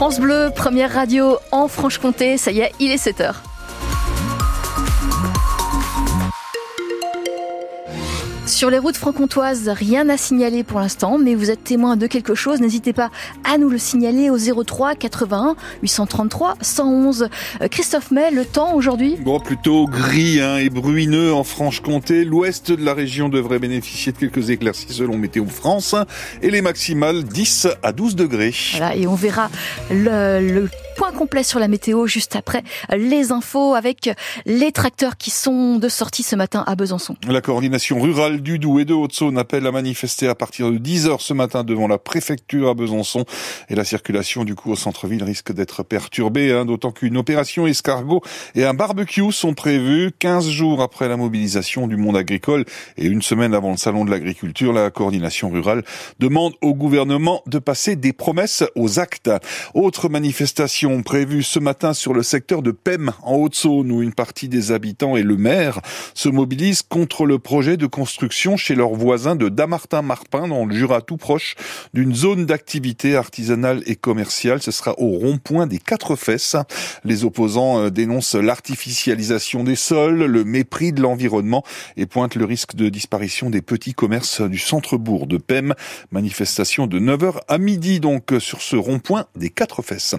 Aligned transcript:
France 0.00 0.20
Bleu, 0.20 0.52
première 0.54 0.92
radio 0.92 1.38
en 1.50 1.66
Franche-Comté, 1.66 2.36
ça 2.36 2.52
y 2.52 2.60
est, 2.60 2.72
il 2.78 2.92
est 2.92 3.04
7h. 3.04 3.47
Sur 8.58 8.70
les 8.70 8.80
routes 8.80 8.96
franc-comtoises, 8.96 9.68
rien 9.68 10.08
à 10.08 10.16
signaler 10.16 10.64
pour 10.64 10.80
l'instant, 10.80 11.16
mais 11.16 11.36
vous 11.36 11.48
êtes 11.48 11.62
témoin 11.62 11.96
de 11.96 12.08
quelque 12.08 12.34
chose, 12.34 12.60
n'hésitez 12.60 12.92
pas 12.92 13.12
à 13.44 13.56
nous 13.56 13.68
le 13.68 13.78
signaler 13.78 14.30
au 14.30 14.64
03 14.64 14.96
81 14.96 15.54
833 15.80 16.56
111. 16.60 17.28
Christophe 17.70 18.10
May, 18.10 18.32
le 18.32 18.44
temps 18.44 18.74
aujourd'hui? 18.74 19.14
Bon, 19.20 19.38
plutôt 19.38 19.86
gris 19.86 20.40
hein, 20.40 20.56
et 20.56 20.70
bruineux 20.70 21.32
en 21.32 21.44
Franche-Comté. 21.44 22.24
L'ouest 22.24 22.72
de 22.72 22.84
la 22.84 22.94
région 22.94 23.28
devrait 23.28 23.60
bénéficier 23.60 24.10
de 24.10 24.18
quelques 24.18 24.50
éclaircies 24.50 24.92
selon 24.92 25.16
Météo 25.16 25.46
France 25.46 25.94
et 26.42 26.50
les 26.50 26.60
maximales 26.60 27.22
10 27.22 27.68
à 27.84 27.92
12 27.92 28.16
degrés. 28.16 28.52
Voilà, 28.72 28.96
et 28.96 29.06
on 29.06 29.14
verra 29.14 29.50
le, 29.88 30.40
le 30.40 30.68
point 30.98 31.12
complet 31.12 31.44
sur 31.44 31.60
la 31.60 31.68
météo 31.68 32.08
juste 32.08 32.34
après 32.34 32.64
les 32.90 33.30
infos 33.30 33.76
avec 33.76 34.10
les 34.46 34.72
tracteurs 34.72 35.16
qui 35.16 35.30
sont 35.30 35.76
de 35.76 35.88
sortie 35.88 36.24
ce 36.24 36.34
matin 36.34 36.64
à 36.66 36.74
Besançon. 36.74 37.14
La 37.28 37.40
coordination 37.40 38.00
rurale 38.00 38.42
du 38.42 38.58
Doubs 38.58 38.80
et 38.80 38.84
de 38.84 38.94
Haute-Saône 38.94 39.38
appelle 39.38 39.64
à 39.68 39.70
manifester 39.70 40.26
à 40.26 40.34
partir 40.34 40.72
de 40.72 40.78
10h 40.78 41.20
ce 41.20 41.32
matin 41.34 41.62
devant 41.62 41.86
la 41.86 41.98
préfecture 41.98 42.68
à 42.68 42.74
Besançon 42.74 43.26
et 43.68 43.76
la 43.76 43.84
circulation 43.84 44.42
du 44.42 44.56
coup 44.56 44.72
au 44.72 44.74
centre-ville 44.74 45.22
risque 45.22 45.52
d'être 45.52 45.84
perturbée, 45.84 46.50
hein, 46.50 46.64
d'autant 46.64 46.90
qu'une 46.90 47.16
opération 47.16 47.68
escargot 47.68 48.20
et 48.56 48.64
un 48.64 48.74
barbecue 48.74 49.30
sont 49.30 49.54
prévus 49.54 50.10
15 50.18 50.48
jours 50.48 50.82
après 50.82 51.06
la 51.06 51.16
mobilisation 51.16 51.86
du 51.86 51.96
monde 51.96 52.16
agricole 52.16 52.64
et 52.96 53.06
une 53.06 53.22
semaine 53.22 53.54
avant 53.54 53.70
le 53.70 53.76
salon 53.76 54.04
de 54.04 54.10
l'agriculture. 54.10 54.72
La 54.72 54.90
coordination 54.90 55.48
rurale 55.48 55.84
demande 56.18 56.54
au 56.60 56.74
gouvernement 56.74 57.42
de 57.46 57.60
passer 57.60 57.94
des 57.94 58.12
promesses 58.12 58.64
aux 58.74 58.98
actes. 58.98 59.30
Autre 59.74 60.08
manifestation 60.08 60.87
prévues 61.02 61.42
ce 61.42 61.58
matin 61.58 61.92
sur 61.92 62.14
le 62.14 62.22
secteur 62.22 62.62
de 62.62 62.70
Pem 62.70 63.12
en 63.22 63.34
Haute-Saône 63.34 63.92
où 63.92 64.02
une 64.02 64.14
partie 64.14 64.48
des 64.48 64.72
habitants 64.72 65.16
et 65.16 65.22
le 65.22 65.36
maire 65.36 65.80
se 66.14 66.30
mobilisent 66.30 66.82
contre 66.82 67.26
le 67.26 67.38
projet 67.38 67.76
de 67.76 67.86
construction 67.86 68.56
chez 68.56 68.74
leurs 68.74 68.94
voisins 68.94 69.36
de 69.36 69.50
Damartin-Marpin 69.50 70.48
dans 70.48 70.64
le 70.64 70.74
Jura 70.74 71.02
tout 71.02 71.18
proche 71.18 71.56
d'une 71.92 72.14
zone 72.14 72.46
d'activité 72.46 73.16
artisanale 73.16 73.82
et 73.86 73.96
commerciale. 73.96 74.62
Ce 74.62 74.70
sera 74.70 74.98
au 74.98 75.18
rond-point 75.18 75.66
des 75.66 75.78
quatre 75.78 76.16
fesses. 76.16 76.56
Les 77.04 77.24
opposants 77.24 77.80
euh, 77.80 77.90
dénoncent 77.90 78.34
l'artificialisation 78.34 79.64
des 79.64 79.76
sols, 79.76 80.24
le 80.24 80.44
mépris 80.44 80.92
de 80.92 81.02
l'environnement 81.02 81.64
et 81.96 82.06
pointent 82.06 82.36
le 82.36 82.46
risque 82.46 82.74
de 82.74 82.88
disparition 82.88 83.50
des 83.50 83.62
petits 83.62 83.94
commerces 83.94 84.40
du 84.40 84.58
centre-bourg 84.58 85.26
de 85.26 85.36
Pem. 85.36 85.74
Manifestation 86.12 86.86
de 86.86 86.98
9h 86.98 87.40
à 87.46 87.58
midi 87.58 88.00
donc 88.00 88.32
sur 88.38 88.62
ce 88.62 88.76
rond-point 88.76 89.26
des 89.36 89.50
quatre 89.50 89.82
fesses. 89.82 90.14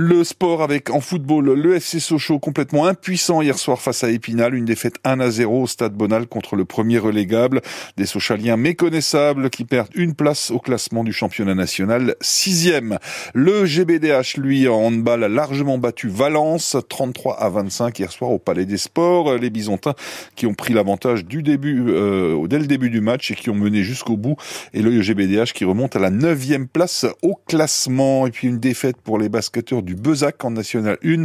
Le 0.00 0.22
sport 0.22 0.62
avec 0.62 0.90
en 0.90 1.00
football 1.00 1.54
le 1.54 1.74
FC 1.74 1.98
Sochaux 1.98 2.38
complètement 2.38 2.86
impuissant 2.86 3.42
hier 3.42 3.58
soir 3.58 3.80
face 3.80 4.04
à 4.04 4.10
Épinal, 4.12 4.54
une 4.54 4.64
défaite 4.64 4.94
1 5.02 5.18
à 5.18 5.28
0 5.28 5.62
au 5.62 5.66
stade 5.66 5.92
Bonal 5.92 6.28
contre 6.28 6.54
le 6.54 6.64
premier 6.64 6.98
relégable. 6.98 7.62
Des 7.96 8.06
Sochaliens 8.06 8.56
méconnaissables 8.56 9.50
qui 9.50 9.64
perdent 9.64 9.90
une 9.96 10.14
place 10.14 10.52
au 10.52 10.60
classement 10.60 11.02
du 11.02 11.12
championnat 11.12 11.56
national, 11.56 12.14
sixième. 12.20 13.00
Le 13.34 13.66
GBDH, 13.66 14.36
lui, 14.36 14.68
en 14.68 14.76
handball, 14.76 15.24
a 15.24 15.28
largement 15.28 15.78
battu 15.78 16.06
Valence, 16.06 16.76
33 16.88 17.42
à 17.42 17.48
25 17.48 17.98
hier 17.98 18.12
soir 18.12 18.30
au 18.30 18.38
Palais 18.38 18.66
des 18.66 18.76
Sports. 18.76 19.34
Les 19.34 19.50
Bisontins 19.50 19.94
qui 20.36 20.46
ont 20.46 20.54
pris 20.54 20.74
l'avantage 20.74 21.24
du 21.24 21.42
début, 21.42 21.86
euh, 21.88 22.46
dès 22.46 22.60
le 22.60 22.68
début 22.68 22.90
du 22.90 23.00
match 23.00 23.32
et 23.32 23.34
qui 23.34 23.50
ont 23.50 23.56
mené 23.56 23.82
jusqu'au 23.82 24.16
bout. 24.16 24.36
Et 24.74 24.80
le 24.80 25.02
GBDH 25.02 25.52
qui 25.54 25.64
remonte 25.64 25.96
à 25.96 25.98
la 25.98 26.10
neuvième 26.10 26.68
place 26.68 27.04
au 27.22 27.34
classement. 27.48 28.28
Et 28.28 28.30
puis 28.30 28.46
une 28.46 28.60
défaite 28.60 28.98
pour 28.98 29.18
les 29.18 29.28
basketteurs 29.28 29.82
du 29.88 29.94
Bezac 29.94 30.44
en 30.44 30.50
National 30.50 30.98
1. 31.02 31.24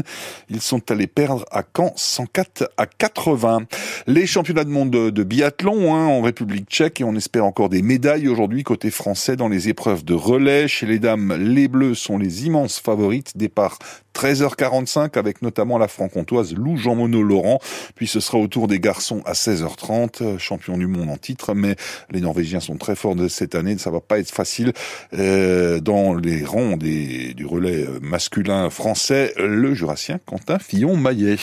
Ils 0.50 0.62
sont 0.62 0.90
allés 0.90 1.08
perdre 1.08 1.46
à 1.52 1.64
Caen 1.76 1.92
104 1.98 2.72
à 2.78 2.86
80. 2.86 3.66
Les 4.06 4.28
championnats 4.28 4.66
de 4.66 4.70
monde 4.70 4.90
de, 4.90 5.24
biathlon 5.24 5.96
hein, 5.96 6.08
en 6.08 6.22
République 6.22 6.70
tchèque 6.70 7.00
et 7.00 7.06
on 7.06 7.16
espère 7.16 7.46
encore 7.46 7.70
des 7.70 7.82
médailles 7.82 8.28
aujourd'hui 8.28 8.64
côté 8.64 8.92
français 8.92 9.38
dans 9.38 9.48
les 9.48 9.70
épreuves 9.70 10.04
de 10.04 10.14
relais. 10.14 10.68
Chez 10.68 10.86
les 10.86 11.00
dames, 11.00 11.34
les 11.40 11.70
bleus 11.70 11.96
sont 11.96 12.18
les 12.18 12.46
immenses 12.46 12.82
favorites. 12.82 13.38
Départ 13.38 13.80
13h45 14.14 15.18
avec 15.18 15.42
notamment 15.42 15.78
la 15.78 15.88
franc-comtoise 15.88 16.54
Lou 16.54 16.76
Jean 16.76 16.96
Monod 16.96 17.26
Laurent. 17.26 17.60
Puis 17.96 18.08
ce 18.08 18.20
sera 18.20 18.38
au 18.38 18.48
tour 18.48 18.68
des 18.68 18.82
garçons 18.82 19.22
à 19.26 19.34
16h30, 19.34 20.38
champion 20.38 20.78
du 20.78 20.88
monde 20.88 21.10
en 21.10 21.18
titre. 21.18 21.54
Mais 21.54 21.78
les 22.12 22.20
Norvégiens 22.20 22.60
sont 22.60 22.76
très 22.76 22.98
forts 22.98 23.16
de 23.16 23.30
cette 23.30 23.56
année. 23.56 23.78
Ça 23.78 23.90
va 23.90 24.02
pas 24.02 24.20
être 24.20 24.32
facile 24.32 24.74
euh, 25.18 25.80
dans 25.80 26.14
les 26.14 26.44
rangs 26.44 26.76
des, 26.76 27.34
du 27.34 27.46
relais 27.46 27.88
masculin 28.02 28.70
français, 28.70 29.34
le 29.38 29.74
jurassien 29.74 30.20
Quentin 30.26 30.60
Fillon-Maillet. 30.60 31.38